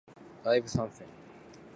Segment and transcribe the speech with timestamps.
[0.43, 1.05] ライブ参戦